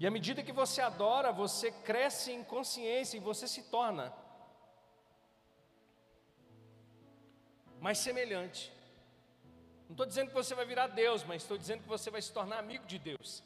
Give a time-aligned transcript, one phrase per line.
[0.00, 4.10] E à medida que você adora, você cresce em consciência e você se torna
[7.86, 8.72] mais semelhante.
[9.86, 12.32] Não estou dizendo que você vai virar Deus, mas estou dizendo que você vai se
[12.32, 13.42] tornar amigo de Deus.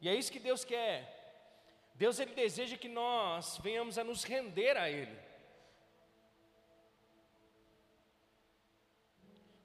[0.00, 0.98] E é isso que Deus quer.
[1.94, 5.16] Deus ele deseja que nós venhamos a nos render a Ele.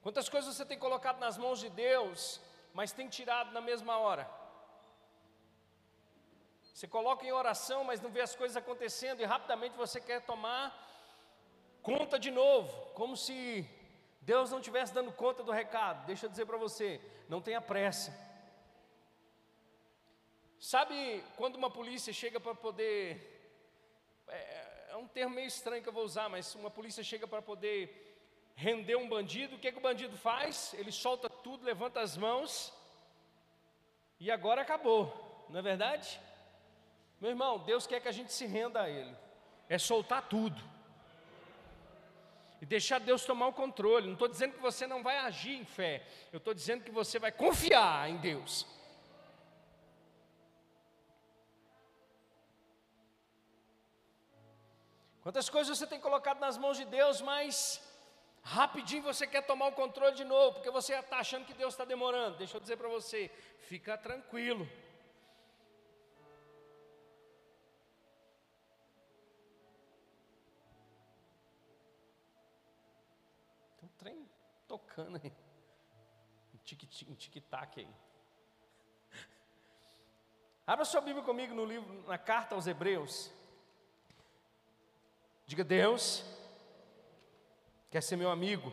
[0.03, 2.39] Quantas coisas você tem colocado nas mãos de Deus,
[2.73, 4.29] mas tem tirado na mesma hora?
[6.73, 10.73] Você coloca em oração, mas não vê as coisas acontecendo e rapidamente você quer tomar
[11.82, 13.68] conta de novo, como se
[14.21, 16.05] Deus não estivesse dando conta do recado.
[16.05, 18.11] Deixa eu dizer para você, não tenha pressa.
[20.59, 23.25] Sabe quando uma polícia chega para poder.
[24.28, 27.42] É, é, um termo meio estranho que eu vou usar, mas uma polícia chega para
[27.42, 28.08] poder
[28.59, 30.73] render um bandido, o que, que o bandido faz?
[30.73, 32.73] Ele solta tudo, levanta as mãos
[34.19, 36.20] e agora acabou, não é verdade?
[37.22, 39.16] Meu irmão, Deus quer que a gente se renda a Ele,
[39.69, 40.61] é soltar tudo
[42.61, 44.08] e deixar Deus tomar o controle.
[44.08, 47.17] Não estou dizendo que você não vai agir em fé, eu estou dizendo que você
[47.17, 48.67] vai confiar em Deus.
[55.22, 57.89] Quantas coisas você tem colocado nas mãos de Deus, mas
[58.42, 61.86] rapidinho você quer tomar o controle de novo, porque você está achando que Deus está
[61.86, 62.38] demorando.
[62.38, 64.68] Deixa eu dizer para você, fica tranquilo.
[73.98, 74.30] trem
[74.66, 75.34] tocando aí.
[77.08, 77.90] Um tic-tac aí.
[80.66, 83.31] Abra sua Bíblia comigo no livro, na carta aos Hebreus.
[85.46, 86.24] Diga, Deus,
[87.90, 88.72] quer ser meu amigo.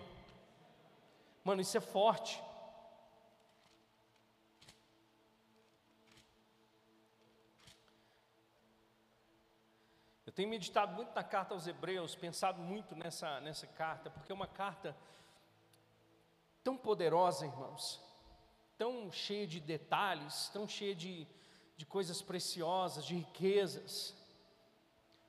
[1.42, 2.42] Mano, isso é forte.
[10.26, 14.34] Eu tenho meditado muito na carta aos Hebreus, pensado muito nessa, nessa carta, porque é
[14.34, 14.94] uma carta
[16.62, 18.02] tão poderosa, irmãos,
[18.76, 21.26] tão cheia de detalhes, tão cheia de,
[21.76, 24.14] de coisas preciosas, de riquezas.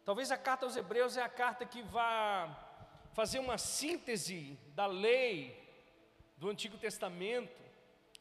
[0.04, 2.67] Talvez a carta aos Hebreus é a carta que vai
[3.18, 5.60] fazer uma síntese da lei
[6.38, 7.64] do Antigo Testamento,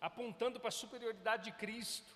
[0.01, 2.11] apontando para a superioridade de Cristo.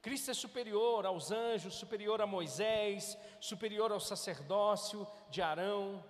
[0.00, 6.02] Cristo é superior aos anjos, superior a Moisés, superior ao sacerdócio de Arão.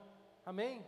[0.46, 0.86] Amém?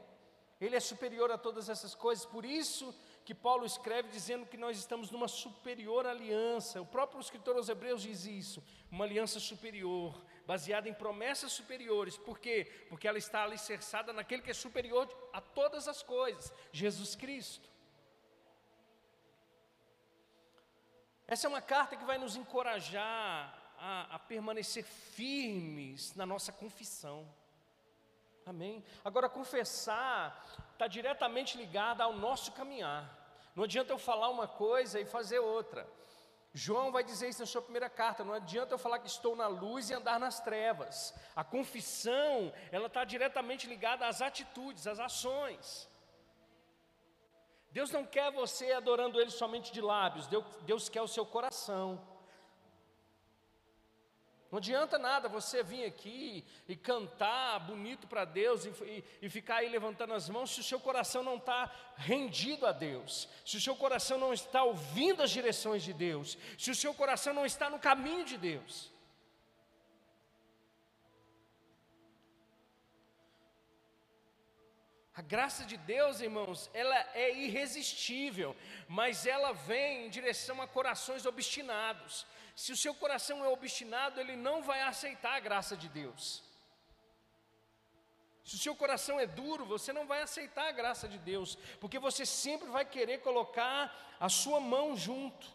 [0.60, 2.94] Ele é superior a todas essas coisas, por isso
[3.25, 6.81] que Paulo escreve dizendo que nós estamos numa superior aliança.
[6.81, 12.16] O próprio escritor aos Hebreus diz isso, uma aliança superior, baseada em promessas superiores.
[12.16, 12.70] Por quê?
[12.88, 17.69] Porque ela está alicerçada naquele que é superior a todas as coisas, Jesus Cristo.
[21.26, 27.32] Essa é uma carta que vai nos encorajar a, a permanecer firmes na nossa confissão.
[28.44, 28.84] Amém?
[29.04, 33.04] Agora, confessar está diretamente ligado ao nosso caminhar.
[33.54, 35.86] Não adianta eu falar uma coisa e fazer outra.
[36.54, 38.24] João vai dizer isso na sua primeira carta.
[38.24, 41.14] Não adianta eu falar que estou na luz e andar nas trevas.
[41.36, 45.86] A confissão, ela está diretamente ligada às atitudes, às ações.
[47.70, 52.00] Deus não quer você adorando Ele somente de lábios, Deus, Deus quer o seu coração.
[54.50, 59.56] Não adianta nada você vir aqui e cantar bonito para Deus e, e, e, ficar
[59.56, 63.60] aí levantando as mãos se o seu coração não está rendido a Deus, se o
[63.60, 67.71] seu coração não está ouvindo as direções de Deus, se o seu coração não está
[67.71, 68.91] no caminho de Deus.
[75.15, 78.56] A graça de Deus, irmãos, ela é irresistível,
[78.89, 82.27] mas ela vem em direção a corações obstinados.
[82.62, 86.43] Se o seu coração é obstinado, ele não vai aceitar a graça de Deus.
[88.44, 91.98] Se o seu coração é duro, você não vai aceitar a graça de Deus, porque
[91.98, 93.78] você sempre vai querer colocar
[94.21, 95.47] a sua mão junto,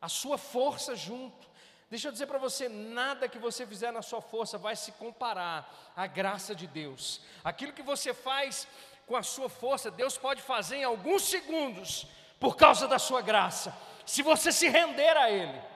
[0.00, 1.44] a sua força junto.
[1.90, 5.92] Deixa eu dizer para você: nada que você fizer na sua força vai se comparar
[5.96, 7.20] à graça de Deus.
[7.42, 8.68] Aquilo que você faz
[9.08, 12.06] com a sua força, Deus pode fazer em alguns segundos,
[12.38, 15.73] por causa da sua graça, se você se render a Ele.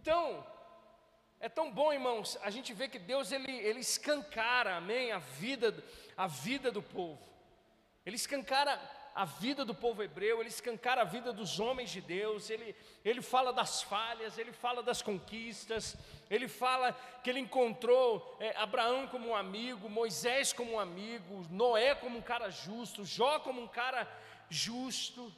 [0.00, 0.42] Então,
[1.38, 5.76] é tão bom, irmãos, a gente vê que Deus ele, ele escancara, amém, a vida,
[6.16, 7.20] a vida do povo.
[8.06, 8.80] Ele escancara
[9.14, 12.74] a vida do povo hebreu, ele escancara a vida dos homens de Deus, ele,
[13.04, 15.98] ele fala das falhas, ele fala das conquistas,
[16.30, 21.94] ele fala que ele encontrou é, Abraão como um amigo, Moisés como um amigo, Noé
[21.94, 24.10] como um cara justo, Jó como um cara
[24.48, 25.30] justo.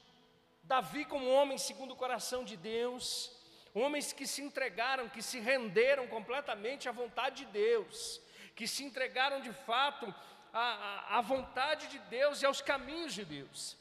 [0.62, 3.41] Davi, como homem segundo o coração de Deus,
[3.74, 8.20] homens que se entregaram, que se renderam completamente à vontade de Deus,
[8.54, 10.12] que se entregaram de fato
[10.52, 13.76] à, à, vontade de Deus e aos caminhos de Deus.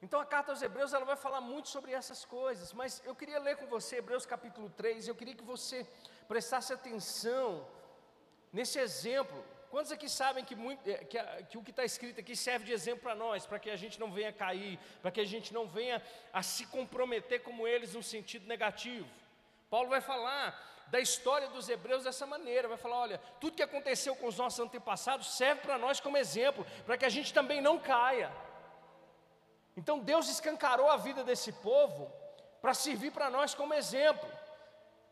[0.00, 3.38] Então a carta aos Hebreus ela vai falar muito sobre essas coisas, mas eu queria
[3.38, 5.86] ler com você Hebreus capítulo 3, eu queria que você
[6.26, 7.66] prestasse atenção
[8.52, 9.44] nesse exemplo.
[9.72, 12.72] Quantos aqui sabem que, muito, eh, que, que o que está escrito aqui serve de
[12.72, 15.66] exemplo para nós, para que a gente não venha cair, para que a gente não
[15.66, 19.08] venha a se comprometer como eles no sentido negativo?
[19.70, 24.14] Paulo vai falar da história dos hebreus dessa maneira, vai falar: olha, tudo que aconteceu
[24.14, 27.78] com os nossos antepassados serve para nós como exemplo, para que a gente também não
[27.78, 28.30] caia.
[29.74, 32.12] Então Deus escancarou a vida desse povo
[32.60, 34.28] para servir para nós como exemplo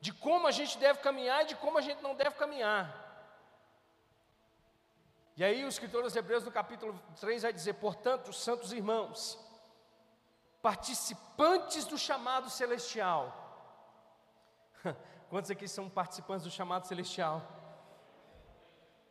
[0.03, 3.10] de como a gente deve caminhar e de como a gente não deve caminhar.
[5.41, 9.39] E aí o escritor dos Hebreus no capítulo 3 vai dizer: "Portanto, santos irmãos,
[10.61, 13.25] participantes do chamado celestial".
[15.31, 17.41] Quantos aqui são participantes do chamado celestial?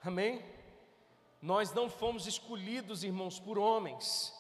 [0.03, 0.45] Amém?
[1.41, 4.31] Nós não fomos escolhidos, irmãos, por homens.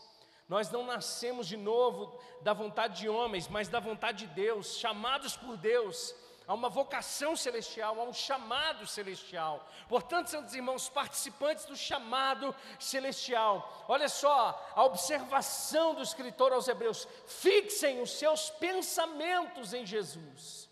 [0.47, 5.35] Nós não nascemos de novo da vontade de homens, mas da vontade de Deus, chamados
[5.35, 6.13] por Deus
[6.49, 9.69] a uma vocação celestial, a um chamado celestial.
[9.87, 13.85] Portanto, santos irmãos, participantes do chamado celestial.
[13.87, 20.67] Olha só a observação do escritor aos Hebreus: fixem os seus pensamentos em Jesus.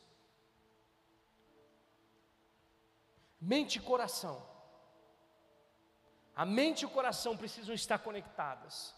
[3.39, 4.44] Mente e coração.
[6.35, 8.95] A mente e o coração precisam estar conectadas.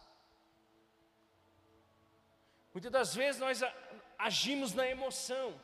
[2.74, 3.62] Muitas das vezes nós
[4.18, 5.60] agimos na emoção,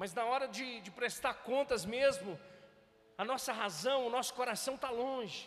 [0.00, 2.40] mas na hora de, de prestar contas mesmo,
[3.18, 5.46] a nossa razão, o nosso coração está longe.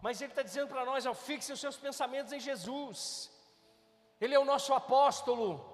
[0.00, 3.32] Mas Ele está dizendo para nós: ó, os seus pensamentos em Jesus,
[4.20, 5.71] Ele é o nosso apóstolo.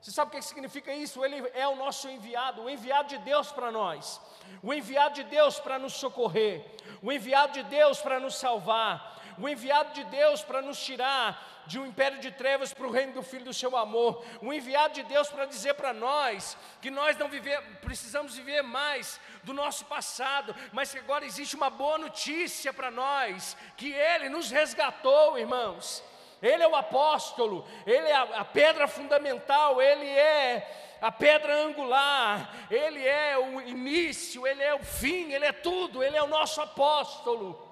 [0.00, 1.22] Você sabe o que significa isso?
[1.24, 4.20] Ele é o nosso enviado, o enviado de Deus para nós,
[4.62, 6.64] o enviado de Deus para nos socorrer,
[7.02, 11.78] o enviado de Deus para nos salvar, o enviado de Deus para nos tirar de
[11.78, 15.02] um império de trevas para o reino do Filho do seu amor, o enviado de
[15.02, 20.56] Deus para dizer para nós que nós não viver, precisamos viver mais do nosso passado,
[20.72, 26.02] mas que agora existe uma boa notícia para nós, que Ele nos resgatou, irmãos.
[26.42, 32.54] Ele é o apóstolo, Ele é a, a pedra fundamental, Ele é a pedra angular,
[32.70, 36.60] Ele é o início, Ele é o fim, Ele é tudo, Ele é o nosso
[36.60, 37.68] apóstolo,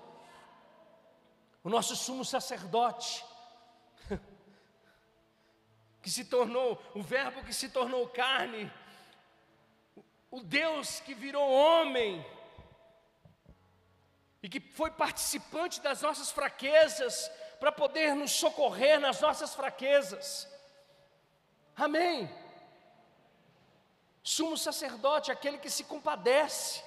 [1.63, 3.25] o nosso sumo sacerdote
[6.03, 8.71] que se tornou, o Verbo que se tornou carne,
[10.31, 12.25] o Deus que virou homem,
[14.43, 20.49] e que foi participante das nossas fraquezas, para poder nos socorrer nas nossas fraquezas.
[21.77, 22.29] Amém.
[24.23, 26.83] Sumo sacerdote, aquele que se compadece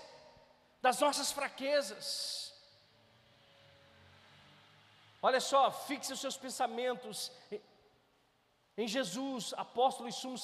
[0.81, 2.53] das nossas fraquezas.
[5.21, 7.31] Olha só, fixe os seus pensamentos
[8.77, 10.37] em Jesus, apóstolo e sumo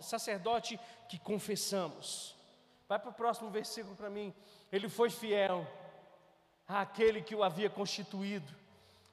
[0.00, 0.78] sacerdote
[1.08, 2.36] que confessamos.
[2.88, 4.34] Vai para o próximo versículo para mim.
[4.70, 5.66] Ele foi fiel
[6.68, 8.54] àquele que o havia constituído.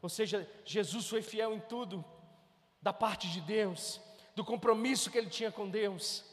[0.02, 2.04] Ou seja, Jesus foi fiel em tudo,
[2.82, 4.00] da parte de Deus,
[4.36, 6.24] do compromisso que ele tinha com Deus.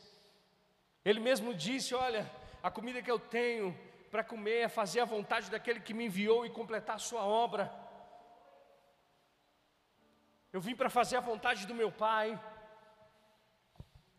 [1.05, 2.31] Ele mesmo disse: Olha,
[2.63, 3.77] a comida que eu tenho
[4.11, 7.73] para comer é fazer a vontade daquele que me enviou e completar a sua obra.
[10.53, 12.41] Eu vim para fazer a vontade do meu Pai.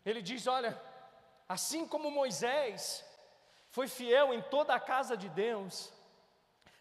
[0.05, 0.79] Ele diz: Olha,
[1.47, 3.05] assim como Moisés
[3.69, 5.93] foi fiel em toda a casa de Deus,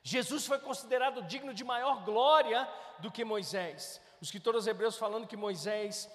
[0.06, 2.68] Jesus foi considerado digno de maior glória
[2.98, 4.02] do que Moisés.
[4.20, 6.10] Os escritores hebreus falando que Moisés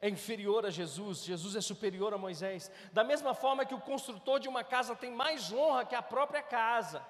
[0.00, 2.70] é inferior a Jesus, Jesus é superior a Moisés.
[2.92, 6.40] Da mesma forma que o construtor de uma casa tem mais honra que a própria
[6.40, 7.04] casa,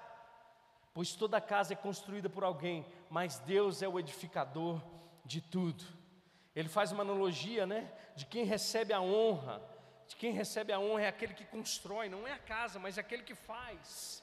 [0.91, 4.81] pois toda casa é construída por alguém, mas Deus é o edificador
[5.23, 5.83] de tudo.
[6.55, 9.61] Ele faz uma analogia, né, de quem recebe a honra.
[10.07, 13.01] De quem recebe a honra é aquele que constrói, não é a casa, mas é
[13.01, 14.22] aquele que faz.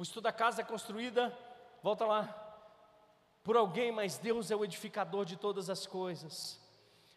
[0.00, 1.30] Pois toda casa é construída,
[1.82, 2.24] volta lá,
[3.44, 6.58] por alguém, mas Deus é o edificador de todas as coisas.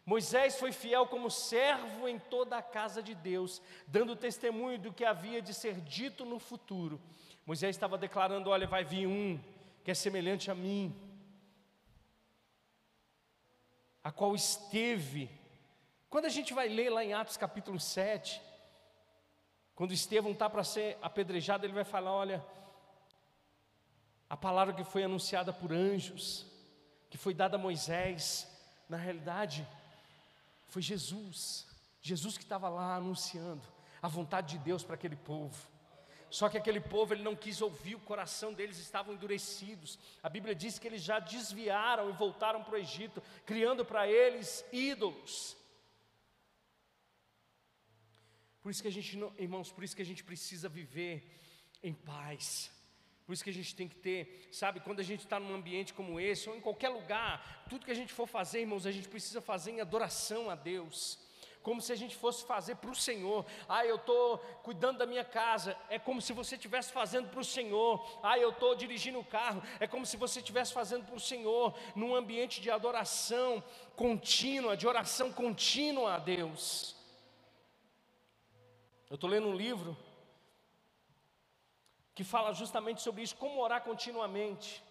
[0.05, 5.05] Moisés foi fiel como servo em toda a casa de Deus, dando testemunho do que
[5.05, 6.99] havia de ser dito no futuro.
[7.45, 9.39] Moisés estava declarando: Olha, vai vir um
[9.81, 10.93] que é semelhante a mim,
[14.03, 15.29] a qual esteve.
[16.09, 18.41] Quando a gente vai ler lá em Atos capítulo 7,
[19.73, 22.45] quando Estevão está para ser apedrejado, ele vai falar: olha,
[24.33, 26.47] A palavra que foi anunciada por anjos,
[27.07, 28.47] que foi dada a Moisés,
[28.89, 29.63] na realidade,
[30.65, 31.67] foi Jesus.
[32.01, 33.61] Jesus que estava lá anunciando
[34.01, 35.55] a vontade de Deus para aquele povo.
[36.31, 39.99] Só que aquele povo ele não quis ouvir, o coração deles estavam endurecidos.
[40.23, 44.65] A Bíblia diz que eles já desviaram e voltaram para o Egito, criando para eles
[44.71, 45.55] ídolos.
[48.63, 51.23] Por isso que a gente, irmãos, por isso que a gente precisa viver
[51.83, 52.71] em paz.
[53.25, 55.93] Por isso que a gente tem que ter, sabe, quando a gente está num ambiente
[55.93, 59.07] como esse, ou em qualquer lugar, tudo que a gente for fazer, irmãos, a gente
[59.07, 61.23] precisa fazer em adoração a Deus
[61.63, 63.45] como se a gente fosse fazer para o Senhor.
[63.67, 67.43] Ah, eu estou cuidando da minha casa, é como se você estivesse fazendo para o
[67.43, 68.05] Senhor.
[68.21, 71.73] Ah, eu estou dirigindo o carro, é como se você estivesse fazendo para o Senhor,
[71.95, 73.63] num ambiente de adoração
[73.95, 76.95] contínua, de oração contínua a Deus.
[79.09, 79.97] Eu estou lendo um livro
[82.15, 84.83] que fala justamente sobre isso, como orar continuamente.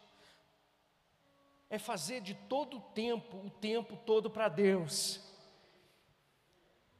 [1.70, 5.20] É fazer de todo o tempo, o tempo todo para Deus.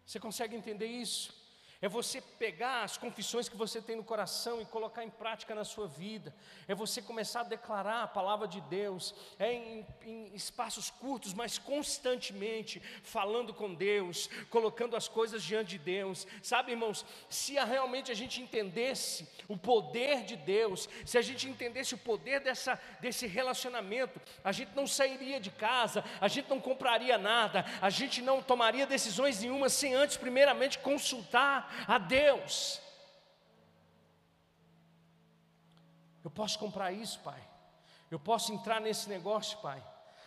[0.07, 1.42] Você consegue entender isso?
[1.83, 5.65] É você pegar as confissões que você tem no coração e colocar em prática na
[5.65, 6.33] sua vida.
[6.69, 9.13] É você começar a declarar a palavra de Deus.
[9.37, 15.79] É em, em, espaços curtos, mas constantemente falando com Deus, colocando as coisas diante de
[15.79, 16.25] Deus.
[16.41, 21.95] Sabe, irmãos, se realmente a gente entendesse o poder de Deus, se a gente entendesse
[21.95, 27.19] o poder dessa, desse relacionamento, a gente não sairia de casa, a gente não compraria
[27.19, 32.81] nada, a gente não tomaria decisões nenhuma sem antes, primeiramente, consultar a Deus.
[36.25, 37.43] Eu posso comprar isso, Pai.
[38.11, 39.83] Eu posso entrar nesse negócio, Pai.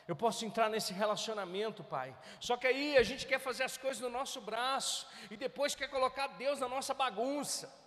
[0.07, 2.15] Eu posso entrar nesse relacionamento, Pai.
[2.39, 5.87] Só que aí a gente quer fazer as coisas no nosso braço e depois quer
[5.87, 7.84] colocar Deus na nossa bagunça.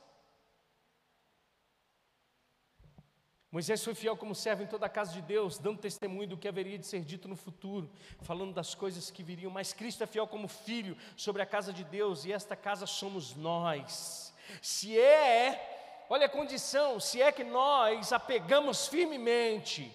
[3.50, 6.46] Moisés foi fiel como servo em toda a casa de Deus, dando testemunho do que
[6.46, 7.90] haveria de ser dito no futuro,
[8.20, 9.50] falando das coisas que viriam.
[9.50, 13.34] Mas Cristo é fiel como filho sobre a casa de Deus, e esta casa somos
[13.34, 14.34] nós.
[14.60, 19.90] Se é, olha a condição, se é que nós apegamos firmemente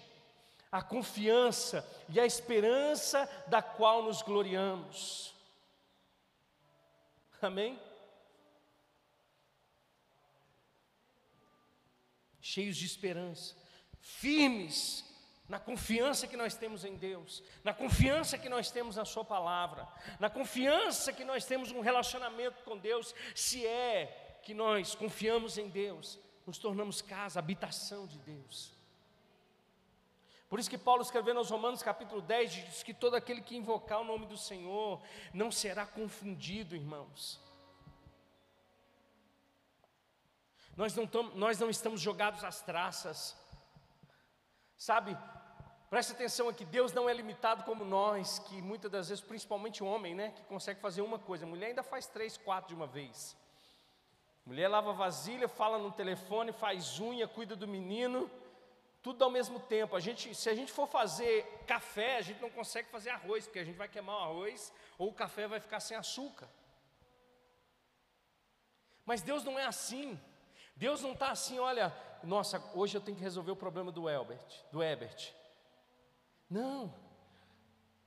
[0.72, 5.32] a confiança e a esperança da qual nos gloriamos.
[7.40, 7.78] Amém?
[12.54, 13.56] Cheios de esperança,
[14.00, 15.04] firmes
[15.48, 19.86] na confiança que nós temos em Deus, na confiança que nós temos na Sua palavra,
[20.18, 25.68] na confiança que nós temos um relacionamento com Deus, se é que nós confiamos em
[25.68, 28.72] Deus, nos tornamos casa, habitação de Deus.
[30.48, 34.00] Por isso que Paulo escrevendo aos Romanos capítulo 10 diz que todo aquele que invocar
[34.00, 37.40] o nome do Senhor não será confundido, irmãos.
[40.76, 43.36] Nós não, nós não estamos jogados às traças,
[44.76, 45.16] sabe?
[45.88, 49.86] Preste atenção aqui, Deus não é limitado como nós, que muitas das vezes, principalmente o
[49.86, 52.86] homem, né, que consegue fazer uma coisa, a mulher ainda faz três, quatro de uma
[52.86, 53.36] vez.
[54.44, 58.28] Mulher lava vasilha, fala no telefone, faz unha, cuida do menino,
[59.00, 59.94] tudo ao mesmo tempo.
[59.94, 63.60] A gente, se a gente for fazer café, a gente não consegue fazer arroz, porque
[63.60, 66.48] a gente vai queimar o arroz ou o café vai ficar sem açúcar.
[69.06, 70.20] Mas Deus não é assim.
[70.76, 74.64] Deus não está assim, olha, nossa, hoje eu tenho que resolver o problema do Elbert,
[74.72, 75.32] do Ebert.
[76.50, 76.92] Não,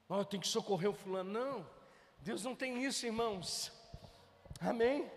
[0.10, 1.32] oh, eu tenho que socorrer o fulano.
[1.32, 1.70] Não,
[2.20, 3.72] Deus não tem isso, irmãos.
[4.60, 5.10] Amém?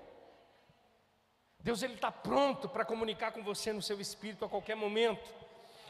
[1.61, 5.28] Deus ele está pronto para comunicar com você no seu espírito a qualquer momento.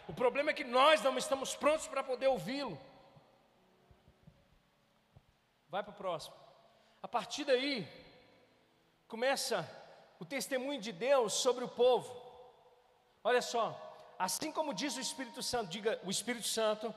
[0.08, 2.78] O problema é que nós não estamos prontos para poder ouvi-lo.
[5.68, 6.34] Vai para o próximo.
[7.00, 7.88] A partir daí,
[9.06, 9.68] começa
[10.20, 12.14] o testemunho de Deus sobre o povo.
[13.24, 13.64] Olha só,
[14.18, 16.94] assim como diz o Espírito Santo, diga: o Espírito Santo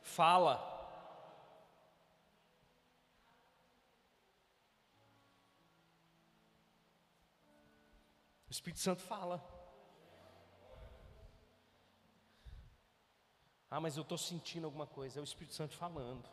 [0.00, 0.72] fala.
[8.48, 9.44] O Espírito Santo fala.
[13.68, 16.24] Ah, mas eu estou sentindo alguma coisa, é o Espírito Santo falando.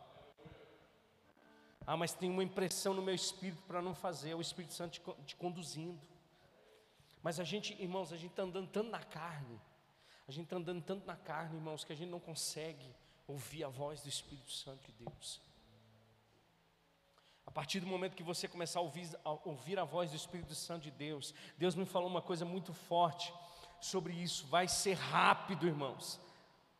[1.87, 5.01] Ah, mas tem uma impressão no meu espírito para não fazer, é o Espírito Santo
[5.25, 6.10] te, conduzindo.
[7.23, 9.59] Mas a gente, irmãos, a gente está andando tanto na carne,
[10.27, 12.95] a gente está andando tanto na carne, irmãos, que a gente não consegue
[13.27, 15.41] ouvir a voz do Espírito Santo de Deus.
[17.45, 20.55] A partir do momento que você começar a ouvir, a ouvir a voz do Espírito
[20.55, 23.33] Santo de Deus, Deus me falou uma coisa muito forte
[23.79, 24.47] sobre isso.
[24.47, 26.19] Vai ser rápido, irmãos.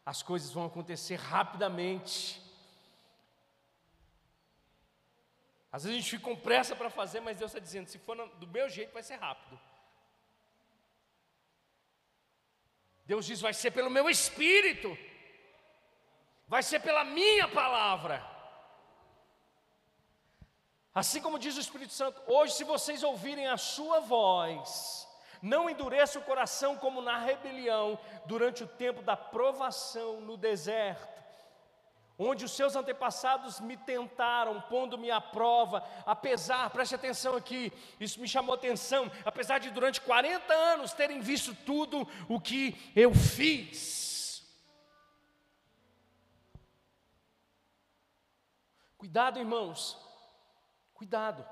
[0.06, 2.42] As coisas vão acontecer rapidamente.
[5.72, 8.16] Às vezes a gente fica com pressa para fazer, mas Deus está dizendo: se for
[8.38, 9.60] do meu jeito, vai ser rápido.
[13.12, 14.98] Deus diz: vai ser pelo meu espírito,
[16.48, 18.16] vai ser pela minha palavra.
[21.02, 25.06] Assim como diz o Espírito Santo, hoje, se vocês ouvirem a sua voz,
[25.42, 31.11] não endureça o coração como na rebelião durante o tempo da provação no deserto,
[32.24, 38.28] onde os seus antepassados me tentaram, pondo-me à prova, apesar, preste atenção aqui, isso me
[38.28, 44.46] chamou atenção, apesar de durante 40 anos terem visto tudo o que eu fiz.
[48.98, 49.98] Cuidado, irmãos,
[51.02, 51.44] Cuidado.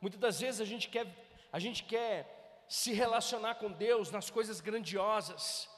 [0.00, 1.06] Muitas das vezes a gente quer,
[1.52, 5.68] a gente quer se relacionar com Deus nas coisas grandiosas,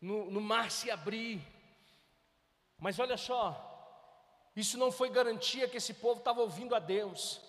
[0.00, 1.42] no, no mar se abrir.
[2.78, 3.74] Mas olha só,
[4.54, 7.40] isso não foi garantia que esse povo estava ouvindo a Deus.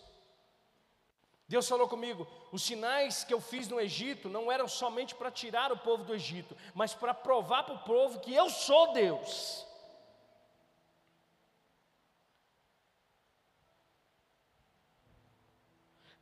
[1.47, 5.71] Deus falou comigo: os sinais que eu fiz no Egito não eram somente para tirar
[5.71, 9.65] o povo do Egito, mas para provar para o povo que eu sou Deus.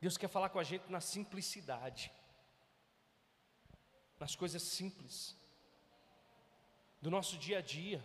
[0.00, 2.12] Deus quer falar com a gente na simplicidade,
[4.20, 5.34] nas coisas simples,
[7.00, 8.02] do nosso dia a dia.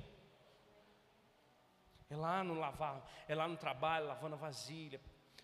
[2.09, 4.99] É lá no lavar, é lá no trabalho, lavando a vasilha,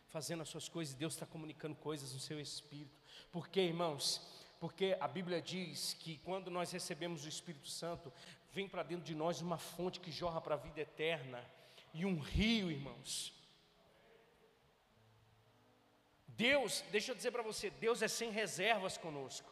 [0.07, 2.99] fazendo as suas coisas, e Deus está comunicando coisas no seu espírito.
[3.31, 4.21] Por quê, irmãos?
[4.59, 8.11] Porque a Bíblia diz que quando nós recebemos o Espírito Santo,
[8.51, 11.43] vem para dentro de nós uma fonte que jorra para a vida eterna,
[11.93, 13.33] e um rio, irmãos,
[16.29, 19.49] Deus, deixa eu dizer para você, Deus é sem reservas conosco.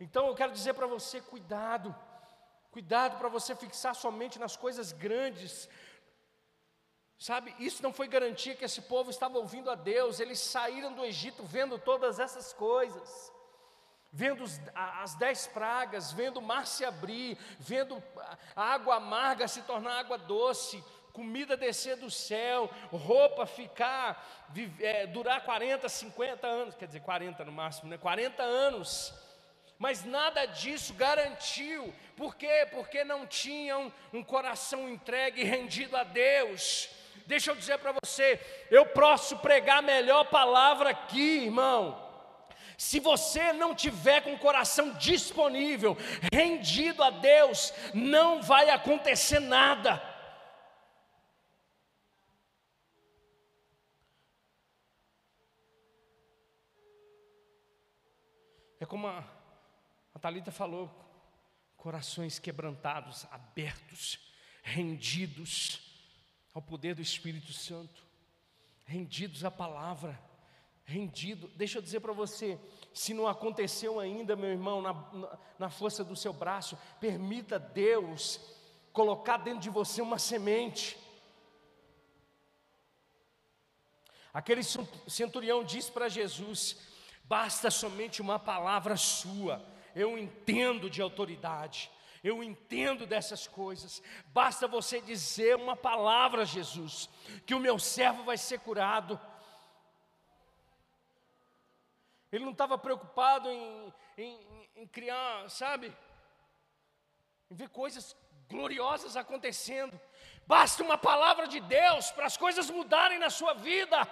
[0.00, 1.94] Então eu quero dizer para você, cuidado,
[2.74, 5.68] cuidado para você fixar somente nas coisas grandes.
[7.16, 11.04] Sabe, isso não foi garantia que esse povo estava ouvindo a Deus, eles saíram do
[11.04, 13.32] Egito vendo todas essas coisas,
[14.12, 18.02] vendo as dez pragas, vendo o mar se abrir, vendo
[18.56, 24.08] a água amarga se tornar água doce, comida descer do céu, roupa ficar,
[24.80, 27.96] é, durar 40, 50 anos, quer dizer, 40 no máximo, né?
[27.96, 29.14] 40 anos.
[29.78, 32.66] Mas nada disso garantiu, por quê?
[32.70, 36.88] Porque não tinham um coração entregue e rendido a Deus.
[37.26, 42.02] Deixa eu dizer para você, eu posso pregar a melhor palavra aqui, irmão.
[42.76, 45.96] Se você não tiver com o coração disponível,
[46.32, 50.02] rendido a Deus, não vai acontecer nada.
[58.80, 59.24] É como a,
[60.14, 60.90] a Thalita falou,
[61.84, 64.18] corações quebrantados, abertos,
[64.62, 65.82] rendidos
[66.54, 68.02] ao poder do Espírito Santo,
[68.86, 70.18] rendidos à palavra,
[70.86, 71.46] rendido.
[71.48, 72.58] Deixa eu dizer para você,
[72.94, 78.40] se não aconteceu ainda, meu irmão, na, na, na força do seu braço, permita Deus
[78.90, 80.96] colocar dentro de você uma semente.
[84.32, 84.62] Aquele
[85.06, 86.78] centurião disse para Jesus:
[87.24, 89.74] Basta somente uma palavra sua.
[89.94, 91.90] Eu entendo de autoridade.
[92.22, 94.02] Eu entendo dessas coisas.
[94.26, 97.08] Basta você dizer uma palavra, Jesus,
[97.44, 99.20] que o meu servo vai ser curado.
[102.32, 105.94] Ele não estava preocupado em, em, em, criar, sabe?
[107.50, 108.16] Em ver coisas
[108.48, 110.00] gloriosas acontecendo.
[110.46, 114.08] Basta uma palavra de Deus para as coisas mudarem na sua vida.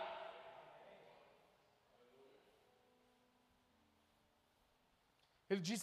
[5.52, 5.82] Ele diz: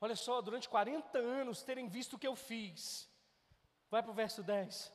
[0.00, 3.08] Olha só, durante 40 anos terem visto o que eu fiz.
[3.90, 4.92] Vai para o verso 10.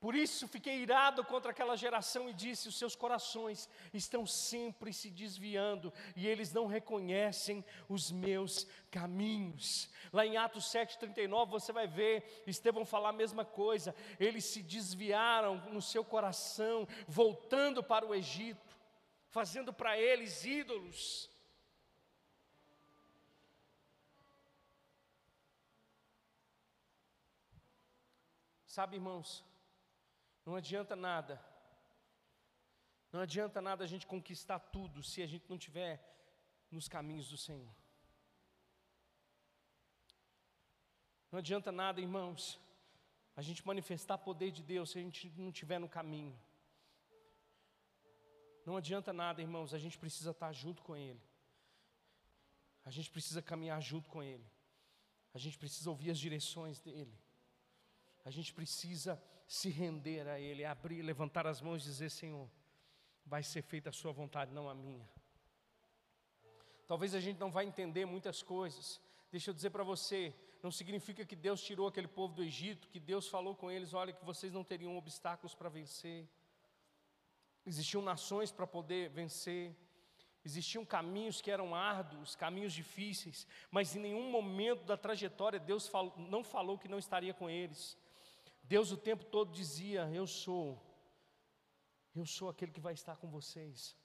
[0.00, 5.10] Por isso fiquei irado contra aquela geração e disse: Os seus corações estão sempre se
[5.10, 9.90] desviando e eles não reconhecem os meus caminhos.
[10.12, 13.92] Lá em Atos 7,39 você vai ver Estevão falar a mesma coisa.
[14.20, 18.78] Eles se desviaram no seu coração, voltando para o Egito,
[19.30, 21.28] fazendo para eles ídolos.
[28.78, 29.44] Sabe, irmãos,
[30.46, 31.44] não adianta nada,
[33.10, 36.00] não adianta nada a gente conquistar tudo se a gente não tiver
[36.70, 37.74] nos caminhos do Senhor.
[41.32, 42.56] Não adianta nada, irmãos,
[43.34, 46.40] a gente manifestar poder de Deus se a gente não estiver no caminho.
[48.64, 51.20] Não adianta nada, irmãos, a gente precisa estar junto com Ele.
[52.84, 54.48] A gente precisa caminhar junto com Ele.
[55.34, 57.26] A gente precisa ouvir as direções dEle.
[58.28, 62.46] A gente precisa se render a Ele, abrir, levantar as mãos e dizer: Senhor,
[63.24, 65.08] vai ser feita a Sua vontade, não a minha.
[66.86, 69.00] Talvez a gente não vai entender muitas coisas.
[69.32, 73.00] Deixa eu dizer para você, não significa que Deus tirou aquele povo do Egito, que
[73.00, 76.28] Deus falou com eles, olha que vocês não teriam obstáculos para vencer.
[77.64, 79.74] Existiam nações para poder vencer.
[80.44, 86.12] Existiam caminhos que eram árduos, caminhos difíceis, mas em nenhum momento da trajetória Deus falou,
[86.18, 87.96] não falou que não estaria com eles.
[88.68, 90.78] Deus o tempo todo dizia: Eu sou,
[92.14, 93.96] eu sou aquele que vai estar com vocês.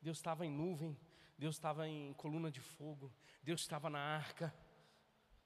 [0.00, 0.96] Deus estava em nuvem,
[1.36, 4.54] Deus estava em coluna de fogo, Deus estava na arca.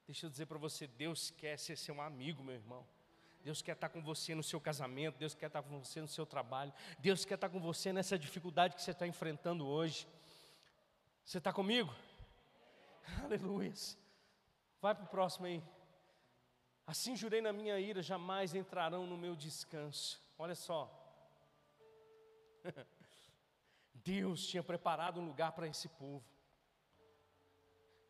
[0.07, 2.87] Deixa eu dizer para você: Deus quer ser seu amigo, meu irmão.
[3.43, 6.27] Deus quer estar com você no seu casamento, Deus quer estar com você no seu
[6.27, 10.07] trabalho, Deus quer estar com você nessa dificuldade que você está enfrentando hoje.
[11.25, 11.93] Você está comigo?
[13.25, 13.73] Aleluia.
[14.81, 15.63] Vai para o próximo aí.
[16.93, 20.21] Assim jurei na minha ira, jamais entrarão no meu descanso.
[20.39, 20.81] Olha só.
[23.95, 26.23] Deus tinha preparado um lugar para esse povo.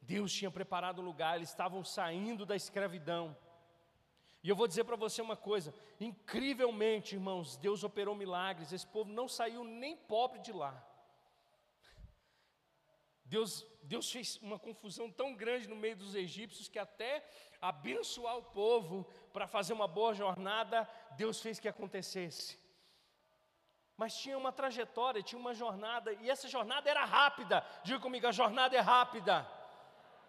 [0.00, 3.36] Deus tinha preparado um lugar, eles estavam saindo da escravidão.
[4.42, 9.12] E eu vou dizer para você uma coisa: incrivelmente, irmãos, Deus operou milagres, esse povo
[9.12, 10.84] não saiu nem pobre de lá.
[13.32, 17.24] Deus, Deus fez uma confusão tão grande no meio dos egípcios que até
[17.62, 22.58] abençoar o povo para fazer uma boa jornada, Deus fez que acontecesse.
[23.96, 27.64] Mas tinha uma trajetória, tinha uma jornada, e essa jornada era rápida.
[27.82, 29.48] Diga comigo, a jornada é rápida.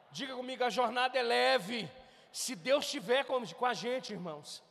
[0.10, 1.92] Diga comigo, a jornada é leve
[2.32, 4.64] se Deus estiver com, com a gente, irmãos.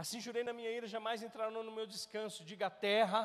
[0.00, 2.42] Assim jurei na minha ira, jamais entrarão no meu descanso.
[2.50, 3.22] Diga, a terra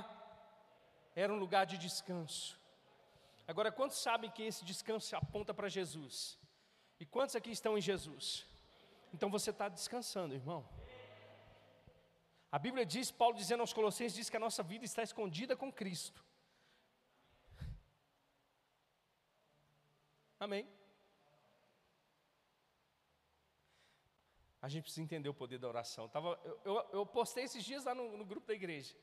[1.16, 2.60] era um lugar de descanso.
[3.48, 6.38] Agora, quantos sabem que esse descanso aponta para Jesus?
[7.00, 8.46] E quantos aqui estão em Jesus?
[9.14, 10.68] Então você está descansando, irmão.
[12.52, 15.72] A Bíblia diz, Paulo dizendo aos Colossenses, diz que a nossa vida está escondida com
[15.72, 16.22] Cristo.
[20.38, 20.68] Amém.
[24.66, 26.10] A gente precisa entender o poder da oração.
[26.10, 28.96] Tava, eu, eu, eu postei esses dias lá no, no, grupo da igreja.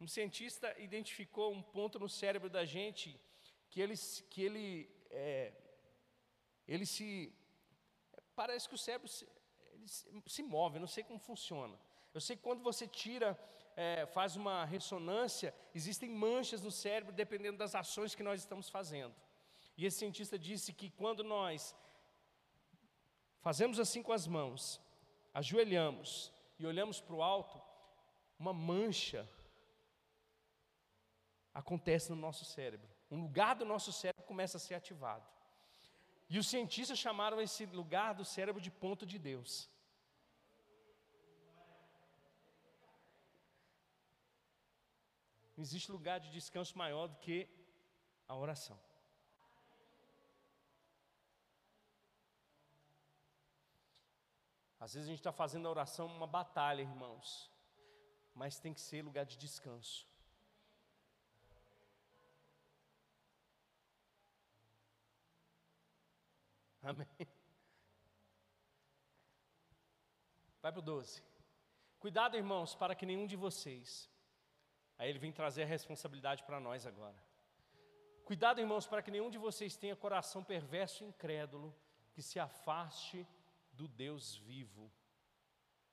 [0.00, 3.20] Um cientista identificou um ponto no cérebro da gente
[3.68, 3.94] que ele,
[4.30, 5.52] que ele, é,
[6.66, 7.30] ele se.
[8.34, 9.28] Parece que o cérebro se,
[9.84, 11.78] se, se, move, não sei como funciona.
[12.14, 13.38] Eu sei que quando você tira,
[13.76, 19.14] é, faz uma ressonância, existem manchas no cérebro dependendo das ações que nós estamos fazendo.
[19.76, 21.76] E esse cientista disse que quando nós
[23.40, 24.80] fazemos assim com as mãos,
[25.34, 27.60] ajoelhamos e olhamos para o alto,
[28.38, 29.28] uma mancha
[31.52, 32.88] acontece no nosso cérebro.
[33.10, 35.26] Um lugar do nosso cérebro começa a ser ativado.
[36.28, 39.68] E os cientistas chamaram esse lugar do cérebro de ponto de Deus.
[45.56, 47.48] Não existe lugar de descanso maior do que
[48.28, 48.78] a oração.
[54.80, 57.50] Às vezes a gente está fazendo a oração uma batalha, irmãos,
[58.34, 60.08] mas tem que ser lugar de descanso.
[66.82, 67.06] Amém.
[70.62, 71.22] Vai para o 12.
[71.98, 74.08] Cuidado, irmãos, para que nenhum de vocês.
[74.96, 77.22] Aí ele vem trazer a responsabilidade para nós agora.
[78.24, 81.76] Cuidado, irmãos, para que nenhum de vocês tenha coração perverso e incrédulo,
[82.12, 83.26] que se afaste
[83.80, 84.92] do Deus vivo.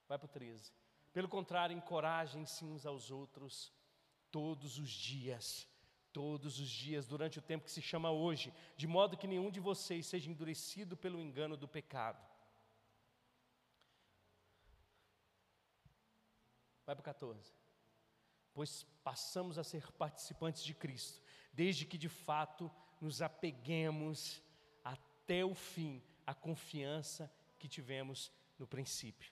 [0.09, 0.73] Vai para o 13.
[1.13, 3.71] Pelo contrário, encorajem-se uns aos outros
[4.29, 5.65] todos os dias,
[6.11, 9.61] todos os dias, durante o tempo que se chama hoje, de modo que nenhum de
[9.61, 12.21] vocês seja endurecido pelo engano do pecado.
[16.85, 17.53] Vai para o 14.
[18.53, 21.21] Pois passamos a ser participantes de Cristo,
[21.53, 22.69] desde que de fato
[22.99, 24.41] nos apeguemos
[24.83, 29.31] até o fim à confiança que tivemos no princípio.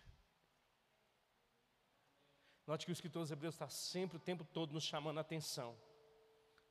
[2.67, 5.77] Note que o escritor dos Hebreus está sempre o tempo todo nos chamando a atenção,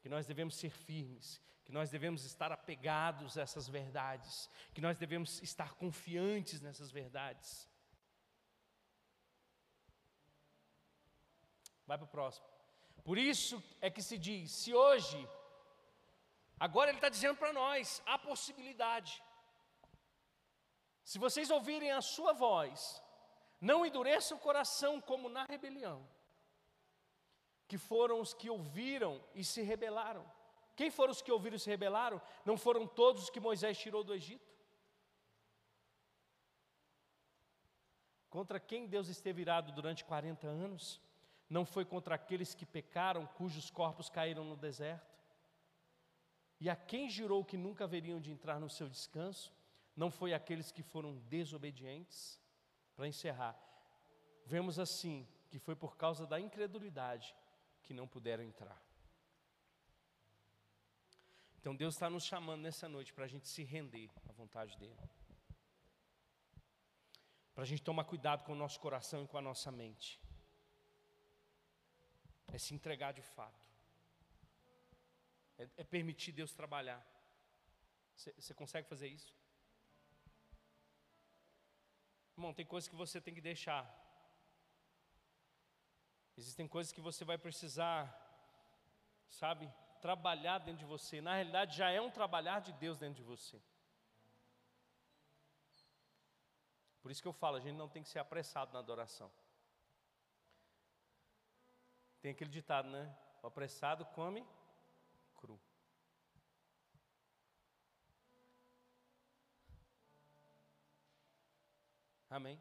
[0.01, 4.99] que nós devemos ser firmes, que nós devemos estar apegados a essas verdades, que nós
[4.99, 7.69] devemos estar confiantes nessas verdades.
[11.87, 12.47] Vai para o próximo.
[13.05, 15.29] Por isso é que se diz: se hoje,
[16.59, 19.23] agora ele está dizendo para nós, há possibilidade.
[21.05, 23.03] Se vocês ouvirem a sua voz,
[23.61, 26.07] não endureçam o coração como na rebelião,
[27.69, 30.25] que foram os que ouviram e se rebelaram.
[30.75, 32.21] Quem foram os que ouviram e se rebelaram?
[32.45, 34.53] Não foram todos os que Moisés tirou do Egito?
[38.31, 41.01] Contra quem Deus esteve irado durante 40 anos?
[41.49, 45.15] Não foi contra aqueles que pecaram, cujos corpos caíram no deserto?
[46.59, 49.53] E a quem jurou que nunca haveriam de entrar no seu descanso?
[49.97, 52.41] Não foi aqueles que foram desobedientes?
[52.97, 53.59] Para encerrar,
[54.47, 57.35] vemos assim que foi por causa da incredulidade
[57.83, 58.81] que não puderam entrar.
[61.59, 64.97] Então Deus está nos chamando nessa noite para a gente se render à vontade dEle.
[67.55, 70.21] Para a gente tomar cuidado com o nosso coração e com a nossa mente.
[72.53, 73.65] É se entregar de fato.
[75.57, 77.05] É, é permitir Deus trabalhar.
[78.15, 79.35] Você consegue fazer isso?
[82.45, 83.83] Irmão, tem coisas que você tem que deixar.
[86.37, 87.99] Existem coisas que você vai precisar,
[89.31, 91.23] sabe, trabalhar dentro de você.
[91.23, 93.59] Na realidade, já é um trabalhar de Deus dentro de você.
[97.01, 99.31] Por isso que eu falo, a gente não tem que ser apressado na adoração.
[102.21, 103.17] Tem aquele ditado, né?
[103.43, 104.47] O apressado come
[112.37, 112.61] Amém?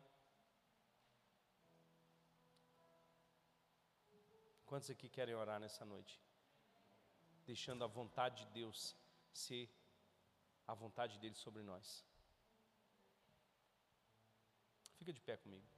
[4.68, 6.22] Quantos aqui querem orar nessa noite?
[7.44, 8.96] Deixando a vontade de Deus
[9.34, 9.68] ser
[10.68, 12.06] a vontade dele sobre nós.
[15.00, 15.73] Fica de pé comigo.